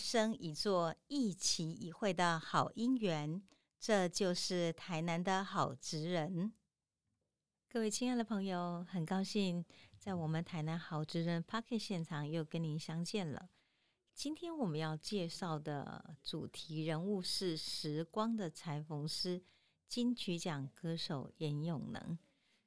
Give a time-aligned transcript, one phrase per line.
[0.00, 3.42] 生一座一期一会的好姻缘。
[3.78, 6.52] 这就是台南的好职人。
[7.68, 9.64] 各位亲爱的朋友，很高兴
[9.96, 13.48] 在我们台南好职人 p a r k e t 现场又跟您相见了。
[14.14, 19.42] 今天我们要介绍的主题人物是时光的裁缝师、
[19.86, 22.18] 金曲奖歌手严永能。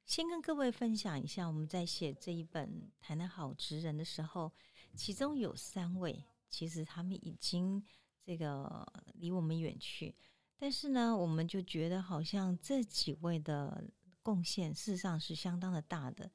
[0.04, 2.68] 先跟各位分享一下，我们在写这一本
[3.00, 4.52] 《台南好职人》的时候，
[4.94, 7.82] 其中有三位，其实他们已经
[8.22, 10.14] 这个离我们远去，
[10.56, 13.84] 但是呢，我们就觉得好像这几位的
[14.22, 16.30] 贡献，事实上是相当的大的，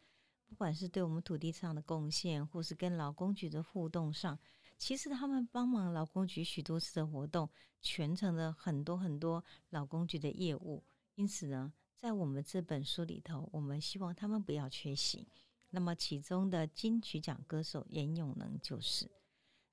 [0.45, 4.37] 不管是对我们土地上的贡献，或是跟劳工局的互动上，
[4.77, 7.49] 其实他们帮忙劳工局许多次的活动，
[7.81, 10.83] 全程的很多很多劳工局的业务，
[11.15, 11.71] 因此呢。
[12.01, 15.27] 在我们这本书里头，我们希望他们不要缺席。
[15.71, 19.11] 那么，其中的金曲奖歌手严永能就是。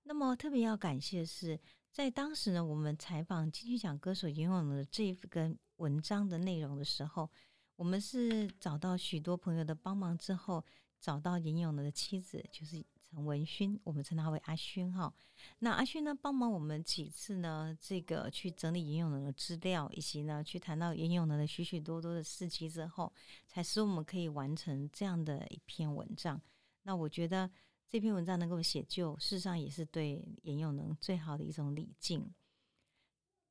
[0.08, 1.58] 那么，特别要感谢的是，
[1.90, 7.28] 在当时呢，我们采访金曲奖歌手严永能这一个文章的内容的时候，
[7.74, 10.64] 我们是找到许多朋友的帮忙之后，
[11.00, 15.12] 找到严永能的妻子，就是陈文勋，我们称他为阿勋哈。
[15.58, 17.76] 那阿勋呢，帮忙我们几次呢？
[17.80, 23.12] 这个去整理严永能的资料，以及呢，去谈到严永能的许许多多的事迹之后，
[23.48, 26.40] 才使我们可以完成这样的一篇文章。
[26.84, 27.50] 那我觉得
[27.88, 32.34] 这篇文章能够写就，事实上也是对严永能最好的一种礼敬。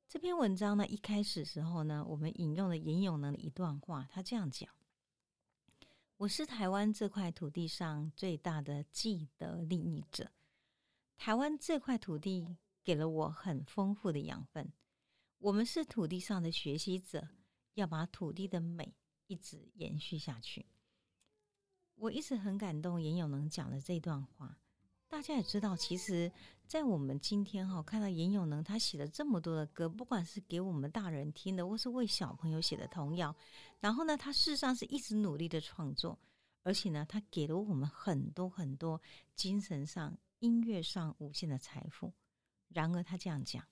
[0.06, 4.70] 这篇文章呢，一开始时候呢，我们引用了严永能的一段话，他这样讲
[6.18, 10.30] ：“我是台湾这块土地上最大的既得利益者。”
[11.16, 14.70] 台湾这块土地给了我很丰富的养分，
[15.38, 17.26] 我们是土地上的学习者，
[17.72, 18.94] 要把土地的美
[19.26, 20.66] 一直延续下去。
[21.96, 24.58] 我一直很感动严永能讲的这段话。
[25.08, 26.30] 大家也知道，其实，
[26.66, 33.34] 在我们今天哈看到严永能他写了这么多的歌，不管是给我们大人听的，或是为小朋友写的童谣，
[33.80, 36.18] 然后呢，他事实上是一直努力的创作，
[36.62, 39.00] 而且呢，他给了我们很多很多
[39.34, 40.16] 精神上。
[40.40, 42.12] 音乐上无限的财富。
[42.68, 43.64] 然而，他这样讲：“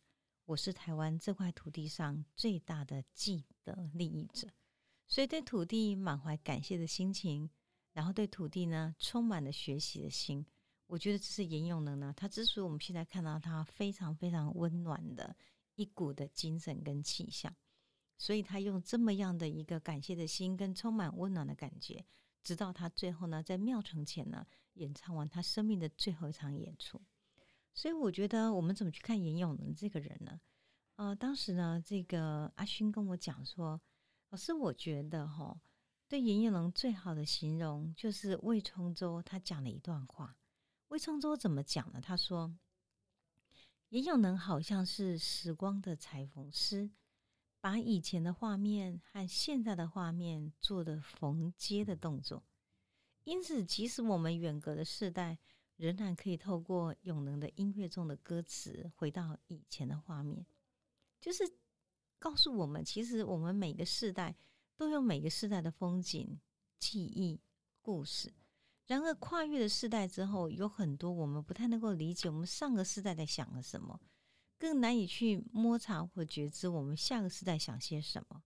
[0.47, 4.49] 我是台湾这块土地上最大的既得利益者，
[5.07, 7.51] 所以对土地满怀感谢的心情，
[7.95, 10.45] 然后对土地呢充满了学习的心。
[10.87, 15.35] 我觉得这是严永能呢，他之所以我们现在看到他非常非常温暖的
[15.77, 17.57] 一股的精神跟气象，
[18.19, 22.05] 所以他用这么样的一个感谢的心跟充满温暖的感觉。”
[22.45, 27.01] 直到他最后呢，在庙城前呢，演唱完他生命的最后一场演出。
[27.73, 30.39] 所以我觉得，我们怎么去看严永能这个人呢？
[30.97, 33.81] 呃，当时呢，这个阿勋跟我讲说，
[34.29, 35.59] 老师，我觉得哈，
[36.09, 40.37] 对严永能最好的形容就是魏冲舟他讲了一段话。
[40.89, 42.01] 魏冲舟怎么讲呢？
[42.01, 42.55] 他说，
[43.89, 46.91] 严永能好像是时光的裁缝师。
[47.61, 52.45] 把以前的画面和现在的画面做的缝接的动作，
[53.23, 55.39] 因此，即使我们远隔的世代，
[55.77, 60.45] 仍然可以透过永能的音乐中的歌词，回到以前的画面，
[61.19, 61.57] 就是
[62.19, 64.37] 告诉我们，其实我们每个世代
[64.77, 66.41] 都有每个世代的风景、
[66.79, 67.41] 记忆、
[67.81, 68.33] 故事。
[68.87, 74.01] 然而，跨越了世代之后，有很多我们不太能够理解，我们上个世代在想了什么。
[74.59, 78.43] 更难以去摸查或觉知我们下个世代想些什么，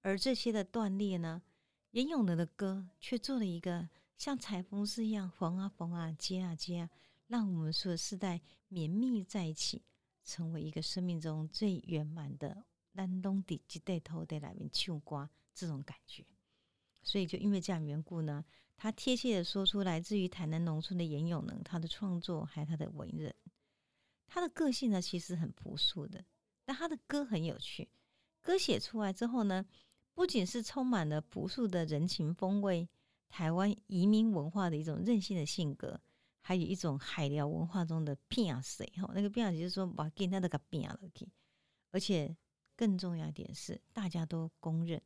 [0.00, 1.42] 而这些的断裂呢？
[1.90, 6.90] 严永德的歌却做了一个像裁缝师一样缝啊缝啊接啊接啊，
[7.26, 9.82] 让我们所有世代绵密在一起，
[10.24, 16.24] 成为一个生命中最圆满的南东底及对头的来面秋瓜这种感觉。
[17.02, 18.44] 所以就因为这样缘故呢，
[18.76, 23.34] 他贴切的说出来自于台南农村的严永能，他的创作还有他的文人。
[24.26, 26.24] 他的个性呢，其实很朴素的，
[26.64, 27.88] 但他的歌很有趣。
[28.40, 29.66] 歌写出来之后呢，
[30.14, 32.88] 不仅是充满了朴素的人情风味，
[33.28, 36.00] 台湾移民文化的一种任性的性格，
[36.40, 40.98] 还有一种海寮文化中的拼啊水哈，那个拼啊就是说把给那个变了。
[41.90, 42.36] 而且
[42.76, 45.02] 更重要一点是，大家都公认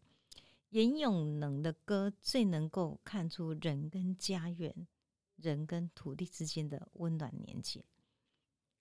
[0.75, 4.89] 严永能的歌最能够看出人跟家园、
[5.37, 7.85] 人跟土地之间的温暖连接。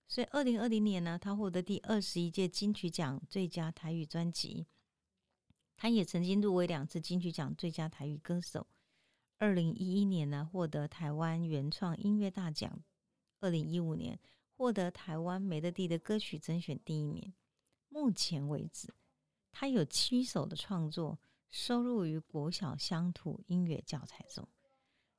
[0.07, 4.65] 所以，二零二零年呢，他获得第二十一届金曲奖最佳台语专辑。
[5.77, 8.65] 他也曾经入围两次金曲奖最佳台语歌手。
[9.37, 12.83] 二零一一年呢，获得台湾原创音乐大奖。
[13.39, 14.19] 二零一五年，
[14.57, 17.31] 获得台湾美乐蒂的歌曲甄选第一名。
[17.87, 18.91] 目前为止，
[19.51, 21.19] 他有七首的创作
[21.53, 24.49] 收录于国小乡土音乐教材中。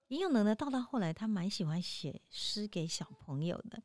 [0.09, 3.81] 严永能呢，到到后来，他蛮喜欢写诗给小朋友的。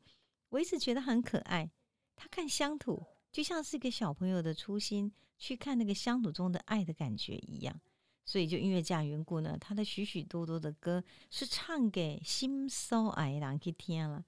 [0.48, 1.70] 我一直觉得很可爱。
[2.16, 7.80] 他看乡土，就像是一个小朋友的初心，去看那个乡土中的爱的感觉一样。
[8.24, 14.24] 所以，就因为这样缘故呢，他的许许多多的歌是唱给心骚爱人去听了。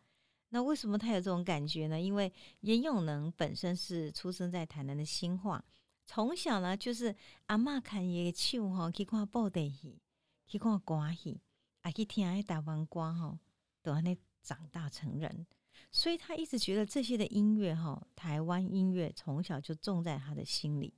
[0.50, 2.00] 那为什么他有这种感觉呢？
[2.00, 5.64] 因为严永能本身是出生在台南的新化，
[6.04, 7.14] 从小呢就是
[7.46, 10.00] 阿妈看伊个唱吼，去看布袋戏，
[10.46, 11.40] 去看歌戏。
[11.82, 13.40] 啊，去听爱台湾歌吼，
[13.82, 15.44] 都安尼长大成人，
[15.90, 20.94] 所以他一直觉得这些的音乐哈，台湾音乐从小就种在他的心里。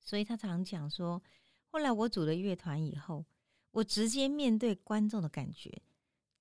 [0.00, 1.22] 所以他常讲说，
[1.68, 3.24] 后来我组了乐团以后，
[3.70, 5.80] 我直接面对观众的感觉，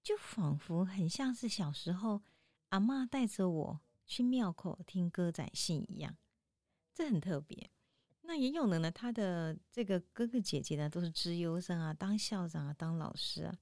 [0.01, 2.23] 就仿佛很像是小时候
[2.69, 6.17] 阿妈带着我去庙口听歌仔戏一样，
[6.93, 7.69] 这很特别。
[8.21, 8.91] 那严永能呢？
[8.91, 13.57] 他的这个哥哥姐姐呢，都是资优生啊，当校长啊，当老师啊。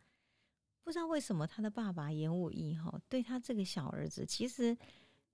[0.84, 4.78] 不知道为什么他的爸爸严武义哈，对他这个小儿子，其实，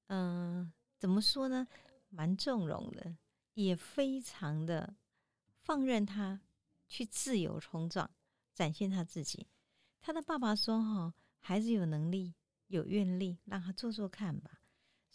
[0.08, 1.66] 嗯，怎么说呢？
[2.10, 3.16] 蛮纵容的，
[3.54, 4.96] 也非常的
[5.62, 6.42] 放任他
[6.88, 8.10] 去自由冲撞，
[8.54, 9.48] 展现他自己。
[10.02, 12.36] 他的爸爸说：“哈，孩子有能力、
[12.68, 14.60] 有愿力，让他做做看吧。”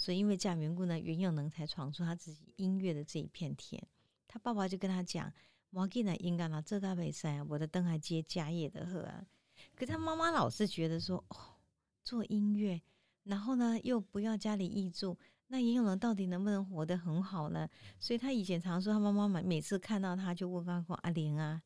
[0.00, 3.86] 所以因为这样缘故呢，袁永能才闯出他自己音乐的这一片天。
[4.26, 5.30] 他爸爸就跟他讲
[5.72, 9.26] ：“我给呢，应该拿这大比赛，我的灯还接家业的喝啊。”
[9.76, 11.36] 可他妈妈老是觉得说：“哦，
[12.02, 12.80] 做音乐，
[13.24, 15.18] 然后呢又不要家里义助，
[15.48, 17.68] 那严永能到底能不能活得很好呢？”
[18.00, 21.60] 所以他以前常说，他妈妈每每次看到他就问他说：“阿玲啊，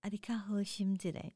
[0.00, 1.34] 阿你较好心一嘞，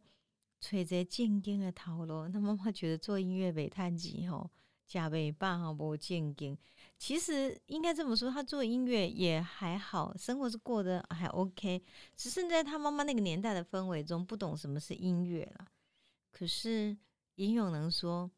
[0.63, 4.51] 揣着正经的头路。”他妈妈觉得做音乐没太急吼。
[4.89, 6.59] 加倍棒哈，不正经。
[6.97, 11.81] 其实应该这么说，他做音乐也还好，生活是过得还 OK。
[12.17, 15.69] 只是在他妈妈那个年代的氛围中，不懂什么是音乐了。
[16.33, 16.97] 可是
[17.37, 18.29] 尹永能说：“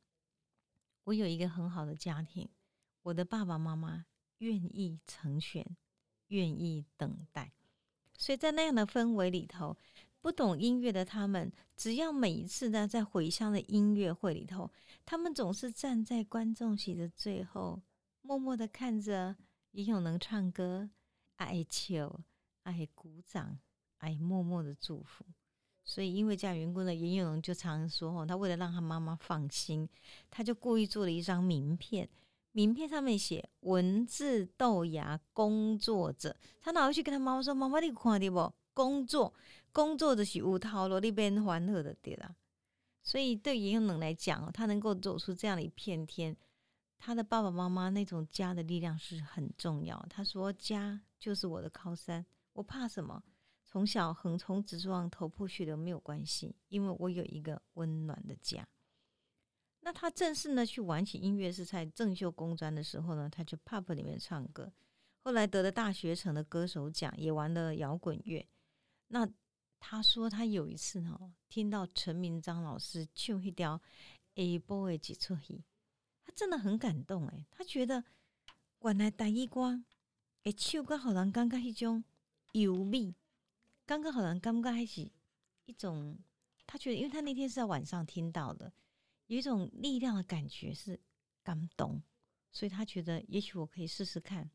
[1.04, 2.48] 我有一个很好的家庭，
[3.02, 4.04] 我的爸爸妈妈
[4.38, 5.64] 愿意成全，
[6.26, 7.52] 愿意等待。
[8.18, 9.76] 所以在那样的氛围里头。”
[10.22, 14.70] 不懂音乐的他们，只要每一次呢在回乡的音乐会里头，
[15.06, 17.80] 他们总是站在观众席的最后，
[18.20, 19.34] 默默的看着
[19.72, 20.90] 严永能唱歌，
[21.36, 22.20] 爱笑，
[22.64, 23.58] 爱鼓掌，
[23.98, 25.24] 爱默默的祝福。
[25.82, 29.88] 所以因为这样缘故呢，严永能就常说哦，他为了让他妈妈放心，
[30.30, 32.06] 他就故意做了一张名片，
[32.52, 38.54] 名片上面写“文字豆芽工作者”，他拿回去跟他妈妈说：“妈妈，你看到不？
[38.74, 39.32] 工作。”
[39.72, 42.34] 工作的是无套路，那边欢乐的对啦。
[43.02, 46.36] 所以对严永能来讲，他能够走出这样的一片天，
[46.98, 50.04] 他的爸爸妈妈那种家的力量是很重要。
[50.10, 53.22] 他说：“家就是我的靠山，我怕什么？
[53.64, 58.68] 从小横冲直撞、头破血流没有关系，因为我有一个温暖的家。”
[59.82, 64.70] 那他正式呢去玩起音乐是在正秀工专的时候呢，他去 pub 里面唱歌，
[65.20, 68.46] 后来得了大学城的歌手奖，也玩了摇滚乐。
[69.08, 69.26] 那
[69.80, 73.78] 他说他有一次哦，听到陈明章老师唱一条
[74.34, 75.64] 《A Boy》几出戏，
[76.22, 78.04] 他真的很感动诶，他觉得
[78.82, 79.84] 原来大衣光
[80.44, 82.04] 会唱歌，好人感觉一种
[82.52, 83.14] 优美，
[83.84, 85.10] 刚刚好像感觉还是
[85.64, 86.16] 一种，
[86.66, 88.72] 他觉得，因为他那天是在晚上听到的，
[89.26, 91.00] 有一种力量的感觉是
[91.42, 92.00] 感动，
[92.52, 94.50] 所以他觉得也许我可以试试看，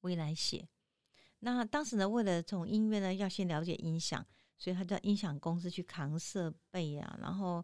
[0.00, 0.68] 未来写。
[1.44, 4.24] 那当时呢，为了从音乐呢，要先了解音响，
[4.56, 7.62] 所以他叫音响公司去扛设备啊，然后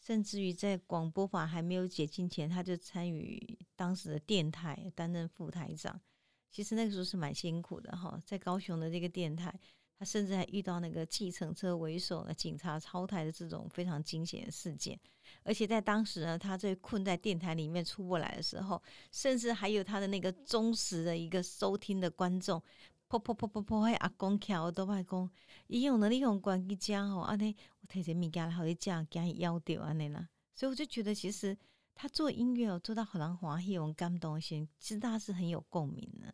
[0.00, 6.00] 甚至于在广播法还没有解禁前，他就参与当时的电台担任副台长。
[6.50, 9.54] 其实那个时候是蛮辛苦的哈，在高雄的这个电台，
[9.98, 14.98] 他甚至还遇到那个计程车为首的警察超台的这种非常惊险的事件。
[15.44, 22.60] 而且在当时呢，他最困在电台里面出不来的时候，甚至还有他的那个忠实的一个收听的观众。
[23.10, 23.90] 噗噗噗噗噗！
[23.90, 25.28] 迄阿公徛我都歹讲，
[25.66, 30.28] 伊用能力用关机食吼，安尼我摕些物件互伊食，惊伊咬着安尼啦。
[30.54, 31.58] 所以我就觉得，其实
[31.92, 36.32] 他做音乐哦，做到很让欢喜，我感动心，其实他是很有共鸣的。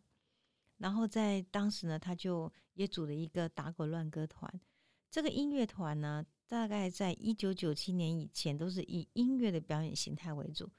[0.77, 4.61] 然后在当时呢，他就也组了一个打滚乱歌团。
[5.09, 10.69] 这个音乐团呢，大概在一九九七年以前都是以音乐的表演形态为主。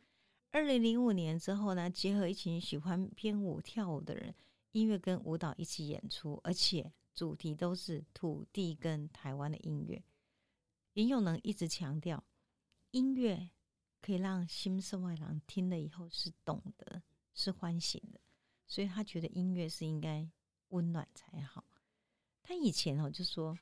[0.52, 4.32] 二零零五年之后呢，结合一群喜欢编舞跳舞的人。
[4.72, 10.02] 音乐跟舞蹈一起演出，而且主题都是土地跟台湾的音乐。
[10.92, 12.24] 林永能一直强调，
[12.90, 13.50] 音乐
[14.00, 17.02] 可以让新生外郎听了以后是懂得、
[17.34, 18.20] 是欢喜的，
[18.66, 20.28] 所以他觉得音乐是应该
[20.68, 21.64] 温暖才好。
[22.42, 23.58] 他以前哦就说，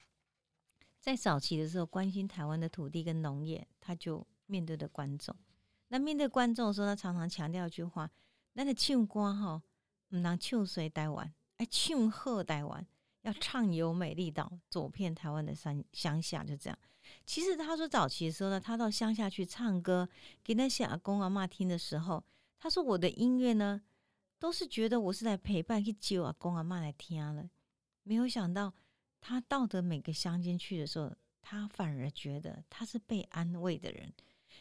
[1.01, 5.35] 在早期的时候关心台湾的土地跟农业，他就面对的观众。
[5.89, 8.11] 那面对观众的时候，他常常强调一句话：，
[8.55, 9.63] 那个唱歌哈，
[10.11, 12.87] 唔能唱衰台湾，哎，唱好台湾，
[13.23, 16.79] 要畅游美丽岛，走遍台湾的山乡下，就这样。
[17.25, 20.09] 其实他说早期的时候呢，他到乡下去唱歌
[20.43, 22.25] 给那些阿公阿妈听的时候，
[22.59, 23.81] 他说我的音乐呢，
[24.39, 27.49] 都是觉得我是来陪伴去救阿公阿妈来听啊了。
[28.03, 28.75] 没有想到，
[29.21, 34.13] 他到的每个乡间去的时候，他反而觉得他是被安慰的人。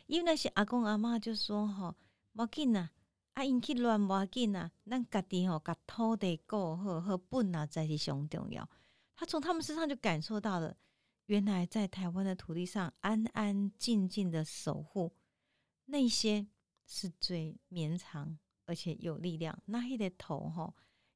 [0.08, 1.96] 因为那些阿公阿妈就说：“吼，
[2.32, 2.90] 莫紧呐，
[3.36, 8.68] 啊，因去乱无紧呐，咱家己吼，甲土地过好，和本啊才是上重要。”
[9.13, 10.75] 他从他们身上就感受到了，
[11.25, 15.13] 原来在台湾的土地上安安静静的守护，
[15.86, 16.48] 那些
[16.86, 19.62] 是最绵长而且有力量。
[19.65, 20.74] 那迄个头吼，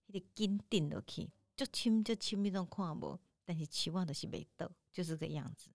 [0.08, 5.70] 迄个根顶落去，就深就深，迄种看无，但是期望的是未到，就是个样子。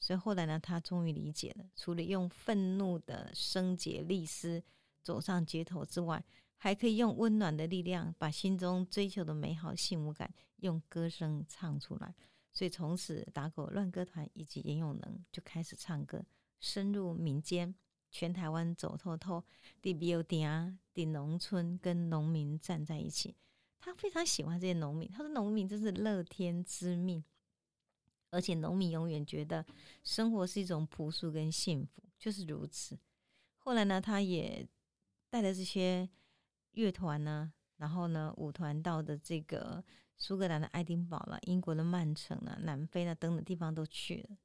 [0.00, 4.62] 所以后来呢，他终于理解了，除了用愤怒的生结利丝
[5.04, 6.24] 走上街头之外，
[6.56, 12.12] 还可以用温暖的力量，把心中追求的美好幸福感用歌声唱出来。
[12.52, 16.24] 所以从此，打狗乱歌团以及严永能就开始唱歌，
[16.58, 17.74] 深入民间，
[18.10, 19.44] 全台湾走透透，
[19.82, 23.36] 地比有点啊，地农村跟农民站在一起。
[23.78, 27.22] 他非常喜欢这些农民，他说农民真是乐天知命。
[28.30, 29.64] 而且农民永远觉得
[30.02, 32.98] 生活是一种朴素跟幸福，就是如此。
[33.58, 34.66] 后来呢，他也
[35.34, 36.08] 带着这些
[36.74, 39.82] 乐团呢，然后呢，舞团到的这个
[40.16, 44.38] 苏格兰的爱丁堡了，英国的曼城了，南非呢等等地方都去了。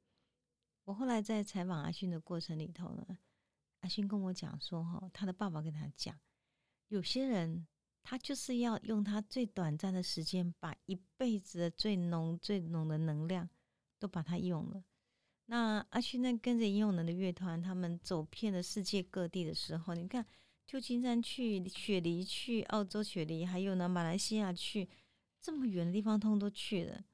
[0.82, 3.18] 我后来在采访阿勋的过程里头呢，
[3.82, 6.18] 阿勋跟我讲说，哈，他的爸爸跟他讲，
[6.88, 7.68] 有些人
[8.02, 13.48] 他就是要用他最短暂的时间，把一辈子的最浓、最浓的能量。
[14.00, 14.82] 都把它用了。
[15.44, 20.24] 那阿勋呢，跟着英勇能的乐团，他们走遍了世界各地的时候，你看
[20.70, 24.88] 旧金山去，雪梨去，澳洲雪梨，还有呢马来西亚去，
[25.40, 27.04] 这么远的地方通都去了。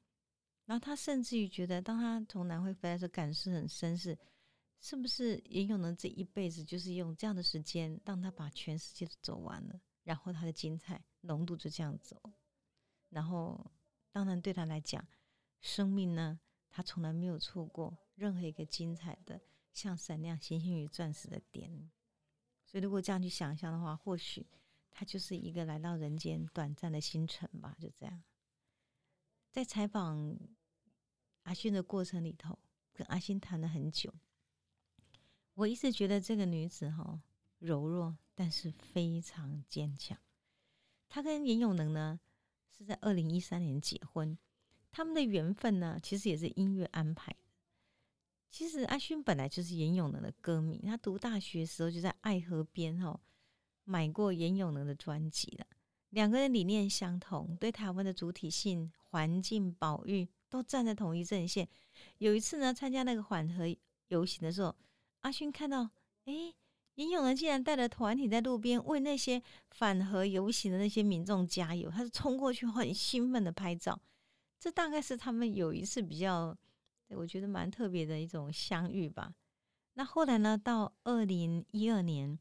[0.67, 4.19] 然后他甚至于觉得，当他从南非回来的时候，感受很深，是
[4.79, 12.21] 是不是也有能这一辈子就是用这样的时间，让他把全世界都走完了，然后他的精彩浓度就这样走。
[13.09, 13.73] 然后
[14.13, 15.03] 当然对他来讲，
[15.63, 16.39] 生命呢？
[16.69, 19.41] 他从来没有错过任何一个精彩的、
[19.73, 21.91] 像闪亮星星与钻石的点。
[22.67, 24.45] 所以，如果这样去想象的话，或许
[24.91, 27.77] 他就是一个来到人间短暂的星辰吧。
[27.81, 28.23] 就这样，
[29.51, 30.37] 在采访
[31.45, 32.59] 阿勋的过程里头，
[32.93, 34.13] 跟阿勋谈了很久。
[35.55, 37.23] 我一直觉得这个女子哈
[37.61, 40.19] 柔弱，但是非常坚强。
[41.09, 42.19] 她跟严永能呢
[42.77, 44.37] 是在二零一三年结婚。
[44.91, 47.35] 他们的缘分呢，其实也是音乐安排。
[48.57, 53.21] 其实阿勋本来就是严永能的歌迷，他读大学时候就在爱河边哦
[53.85, 55.67] 买过严永能的专辑的。
[56.09, 61.69] 两个人理念相同，对台湾的主体性、环境保育都站在同一阵线。
[62.17, 63.65] 有一次呢，参加那个缓和
[64.09, 64.75] 游行的时候，
[65.21, 65.91] 阿勋看到，
[66.25, 66.55] 哎，
[66.95, 74.01] 严永能竟然带着团体在路边为那些反核游行的那些民众加油，他是冲过去很兴奋的拍照。
[74.59, 76.57] 这大概是他们有一次比较，
[77.15, 79.35] 我觉得蛮特别的一种相遇吧。
[79.95, 82.39] 那后来呢，到二零一二年，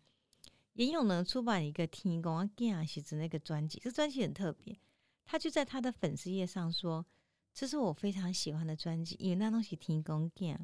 [0.73, 4.77] 严永呢出版一个《天公见》写子那个专辑，这专辑很特别。
[5.23, 7.05] 他就在他的粉丝页上说
[7.53, 10.57] ：“这是我非常喜欢的专辑，因为那东西天公见》，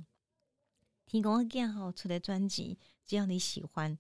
[1.06, 3.98] 天公见》哈出的专辑，只要你喜欢，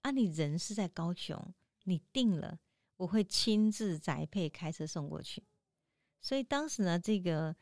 [0.00, 1.54] 啊，你人是在高雄，
[1.84, 2.58] 你定了，
[2.96, 5.42] 我会亲自宅配开车送过去。”
[6.20, 7.56] 所以当时呢，这个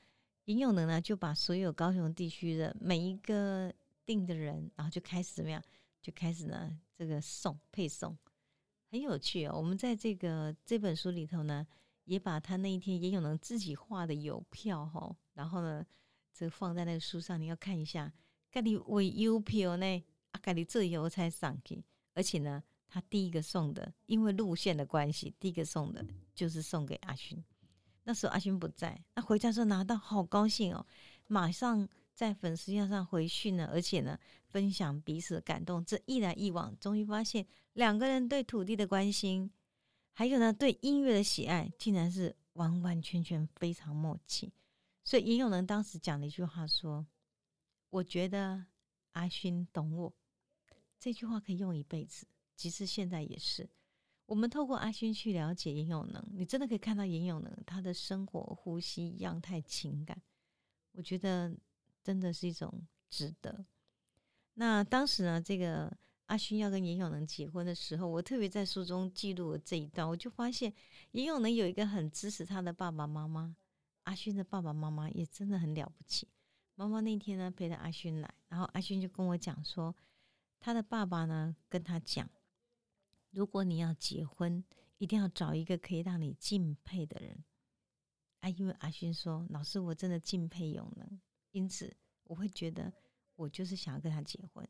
[0.47, 3.73] 尹永能呢就把所有高雄地区的每一个
[4.05, 5.63] 订的人，然后就开始怎么样，
[6.03, 8.17] 就开始呢这个送配送，
[8.91, 9.57] 很有趣哦。
[9.57, 11.67] 我们在这个这本书里头呢，
[12.05, 15.87] 也把他那一天尹永能自己画的邮票哈，然后呢
[16.33, 18.13] 这放在那个书上，你要看一下，
[18.51, 26.05] 盖里为邮票呢，啊盖里这邮才上去，而且呢，他第一个送的，因为路线的关系，第一个送的
[26.35, 27.43] 就是送给阿勋。
[28.11, 30.85] 那时候阿勋不在，那回家时候拿到好高兴哦，
[31.29, 35.85] 马上在粉丝页上回讯呢，而且呢分享彼此的感动。
[35.85, 39.49] 这一来一往，终于发现两个人对土地的关心，
[40.11, 44.53] 还有呢对音乐的喜爱，竟然是完完全全非常默契。
[45.05, 47.07] 所以尹永能当时讲了一句话说
[47.91, 48.67] ：“我觉得
[49.13, 50.13] 阿勋懂我。”
[50.99, 52.27] 这句话可以用一辈子，
[52.57, 53.71] 其实现在也是。
[54.31, 60.23] 我们透过阿勋去了解严永能，你真的可以看到严永能他的生活、呼吸、样态、情感。
[60.93, 61.53] 我觉得
[62.01, 63.65] 真的是一种值得。
[64.55, 65.93] 那当时呢，这个
[66.27, 70.73] 阿勋要跟严永能结婚的时候，我特别在书中记录了这一段，我就发现
[71.11, 73.57] 严永能有一个很支持他的爸爸妈妈，
[74.05, 76.29] 阿勋的爸爸妈妈也真的很了不起。
[76.77, 79.93] 妈妈那天呢陪着阿勋来，然后阿勋就跟我讲说，
[80.61, 82.31] 他的爸爸呢跟他讲，
[83.31, 84.65] 如果你要结婚，
[84.99, 87.45] 一定要找一个可以让你敬佩的人。
[88.41, 91.21] 啊，因为阿勋说，老师我真的敬佩永能，
[91.53, 91.95] 因此
[92.25, 92.93] 我会觉得
[93.37, 94.67] 我就是想要跟他结婚。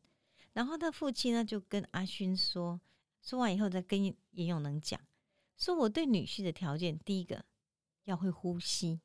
[0.53, 2.81] 然后他父亲呢就跟阿勋说，
[3.23, 5.01] 说完以后再跟严永能讲，
[5.57, 7.45] 说我对女婿的条件，第一个
[8.05, 9.01] 要会呼吸，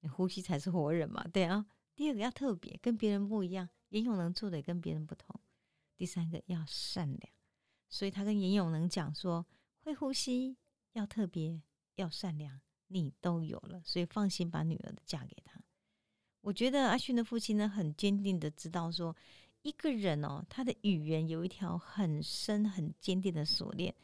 [0.00, 1.66] 你呼吸才是活人嘛，对啊。
[1.94, 3.68] 第二个要特别，跟别人不一样。
[3.90, 5.40] 严永能做的也跟别人不同。
[5.96, 7.32] 第三个要善良，
[7.88, 9.44] 所以他跟严永能讲说，
[9.82, 10.56] 会呼吸，
[10.92, 11.60] 要特别，
[11.94, 15.60] 要善良，你都有了，所以放心把女儿嫁给他。
[16.40, 19.16] 我觉得阿勋的父亲呢，很坚定的知道说，
[19.62, 23.94] 一个人哦，他的语言有一条很深、很坚定的锁链，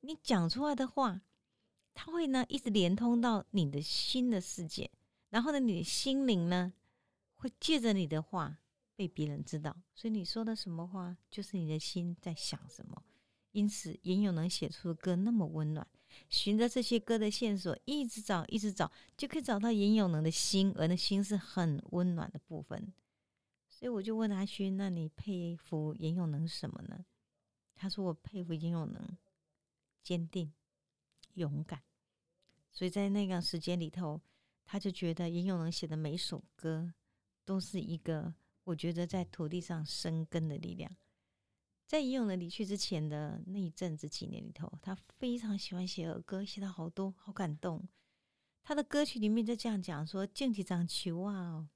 [0.00, 1.20] 你讲出来的话，
[1.94, 4.90] 他会呢一直连通到你的心的世界，
[5.30, 6.72] 然后呢，你的心灵呢。
[7.40, 8.58] 会借着你的话
[8.96, 13.00] 被别人知道，所以你说的什么话，就是你的心在想什么。
[13.58, 15.84] 因此，严永能写出的歌那么温暖，
[16.28, 22.92] 循着这些歌的线索，一直找，一直找，就可以找到严永能的心，而那心是很温暖的部分。
[23.68, 27.04] 所以我就问阿勋：“那你佩服严永能什么呢？”
[27.74, 29.16] 他说：“我佩服严永能
[30.02, 30.52] 坚定、
[31.34, 31.82] 勇敢。”
[32.70, 34.20] 所以在那个时间里头，
[34.64, 36.94] 他就觉得严永能写的每首歌。
[37.44, 38.34] 都是一个，
[38.64, 40.94] 我觉得在土地上生根的力量。
[41.88, 47.88] 在严永能离去之前的那一阵子几年里头，他非常喜欢写儿歌，写了好多，好感动。
[48.62, 51.66] 他的歌曲里面就这样讲说：“种一张树啊，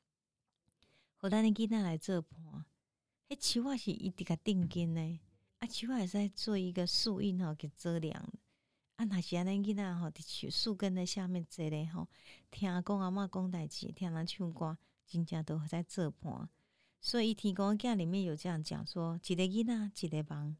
[1.16, 2.66] 和咱的囡仔来做伴。
[3.30, 5.20] 迄树啊是一直个定根呢，
[5.60, 8.22] 啊树啊也是在做一个树荫吼，给遮凉。
[8.96, 12.06] 啊，那是安尼囡仔吼，伫树树根的下面坐咧吼，
[12.50, 16.48] 听讲阿嬷讲代志，听人唱歌。”真正都在做伴，
[17.04, 20.56] 所以《天公镜》里面有这样讲说：一个囡仔一个梦，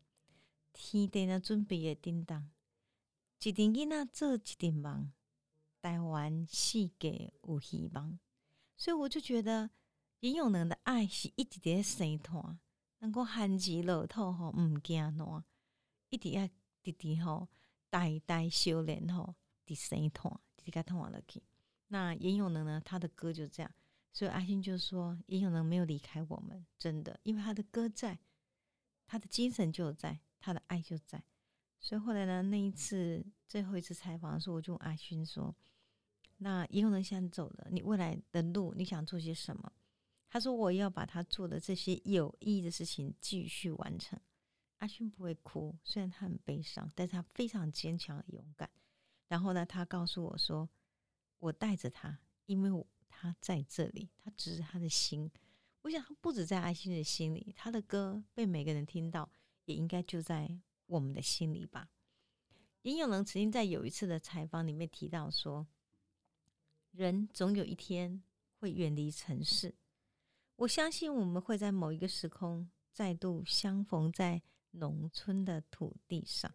[0.73, 2.51] 天地呢准备的叮当，
[3.41, 5.13] 一阵囡仔做一阵梦，
[5.81, 8.19] 台湾世界有希望。
[8.77, 9.71] 所以我就觉得
[10.19, 12.59] 严永能的爱是一直在生团，
[12.99, 15.45] 能够寒极落土吼，毋惊暖，
[16.11, 16.49] 一直要
[16.83, 17.49] 直直吼，
[17.89, 21.41] 代代修炼吼，伫生团，直甲团落去。
[21.87, 23.73] 那严永能呢，他的歌就是这样。
[24.15, 28.19] 所以阿勋就说：“严永能没有离开我们，真的，因为他的歌在，
[29.07, 31.25] 他的精神就在，他的爱就在。
[31.81, 35.55] 所以后来呢，那一次最后一次采访的时候，我就问阿勋说
[36.37, 39.73] ：‘那严永能现在走了，你未来的路你想做些什么？’
[40.29, 44.21] 他说：‘我要把他做的这些有意义的事情继续完成。’
[44.77, 48.69] 阿勋不会哭，虽然他很悲伤，但是他非常坚强勇敢。
[49.29, 50.69] 然后呢，他告诉我说
[51.41, 52.87] ：‘我带着他，因为我。’
[53.23, 55.31] 他在这里，他只是他的心。
[55.83, 59.31] 我想，他不止在爱心的心里，他的歌被每个人听到，
[59.67, 61.89] 也应该就在我们的心里吧。
[62.83, 65.69] 林永能曾经在有一次的采访里面提到说
[66.91, 68.25] ：“人总有一天
[68.59, 69.77] 会远离城市，
[70.57, 76.53] 我相信我们会在某一个时空再度相逢在农村的土地上。”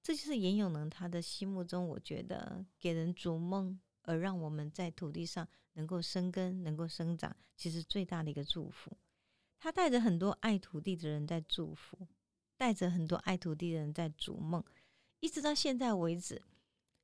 [0.00, 3.80] 这就是严永能他的心目中，我觉得给人逐梦。
[4.08, 8.96] 而让我们在土地上能够生根、能够生长，其实最大的一个祝福。
[9.60, 12.08] 他带着很多爱土地的人在祝福，
[12.56, 14.64] 带着很多爱土地的人在逐梦，
[15.20, 16.40] 一直到现在为止。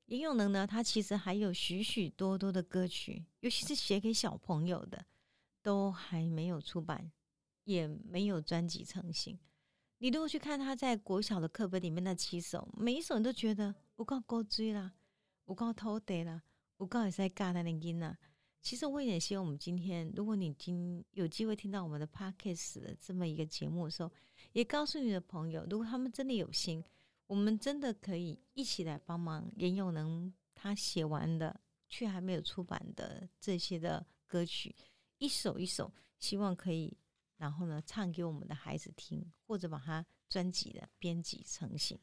[0.07, 5.05] 严永能呢，他其实还有许许多多的歌曲，尤其是写给小朋友的，
[5.63, 7.13] 都还没有出版，
[7.65, 9.39] 也没有专辑成型。
[9.99, 14.95] 你如果去看他在国小的课本里面那七首，每一首你都觉得我够高追啦，
[15.45, 16.43] 我够偷得啦。
[16.77, 18.17] 我刚才在尬他的音呢。
[18.61, 24.11] 其实我也希望我们今天，如果你今有机会听到我们的 podcast 的这么一个节目的时候，
[24.53, 26.83] 也告诉你的朋友，如果他们真的有心，
[27.27, 31.61] 我们真的可以一起来帮忙严永能他写完的
[31.91, 34.75] 却还没有出版的这些的歌曲，
[35.19, 36.97] 一首一首，希望可以，
[37.37, 41.99] 然后呢唱给我们的孩子听，或者把它专辑的编辑成型，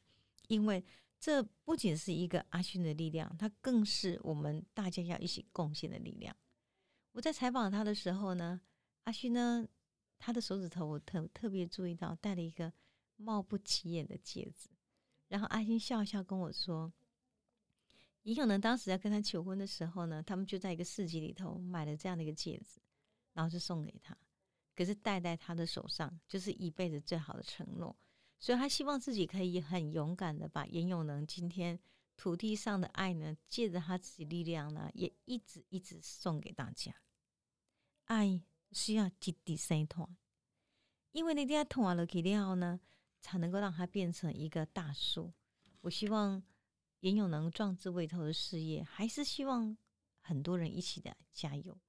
[0.47, 0.83] 因为。
[1.21, 6.35] 这不仅是一个阿勋的力量，它更是我们大家要一起贡献的力量。
[7.13, 8.59] 我在采访他的时候呢，
[9.03, 9.65] 阿勋呢，
[10.17, 12.73] 他的手指头我特特别注意到戴了一个
[13.17, 14.67] 貌不起眼的戒指。
[15.27, 16.91] 然后阿勋笑笑跟我说
[18.23, 22.81] ：“尹永能当时在跟他求婚的时候呢，他们就在一个市集里头买了这样的一个戒指。
[23.33, 24.13] 然后就送给他。
[24.75, 27.95] 可是戴在他的手上，就是一辈子最好的承诺。
[28.41, 31.79] 所以他希望自己可以很勇敢的把严永能今天
[32.17, 36.91] 土地上的爱呢，借着他自己力量呢，也一直一直送给大家。
[38.05, 40.17] 爱需要积地生团，
[41.11, 42.79] 因为那天团了去了后呢，
[43.21, 45.31] 才能够让它变成一个大树。
[45.81, 46.41] 我希望
[47.01, 49.77] 严永能壮志未酬的事业，还是希望
[50.19, 51.79] 很多人一起的加油。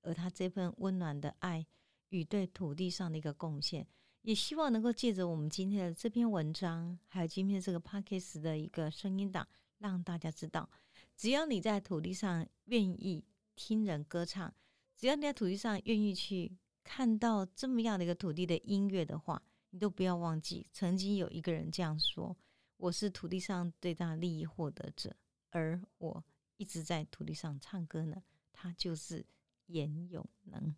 [0.00, 1.66] 而他这份温暖的爱
[2.08, 3.86] 与对土地上的一个贡献，
[4.22, 9.46] 也希望能够借着我们今天的这篇文章，还有今天这个 p a c k a g e 的一个声音档，
[9.78, 10.68] 让大家知道，
[11.16, 13.24] 只要你在土地上愿意
[13.56, 14.52] 听人歌唱，
[14.96, 16.52] 只要你在土地上愿意去
[16.84, 22.36] 看到这么样的一个土地的音乐的话，你都不要忘记，曾经有一个人这样说。
[22.76, 25.14] 我是土地上最大利益获得者，
[25.50, 26.24] 而我
[26.56, 28.22] 一直在土地上唱歌呢。
[28.52, 29.24] 他就是
[29.66, 30.74] 严永能。